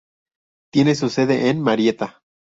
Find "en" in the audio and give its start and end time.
1.51-1.61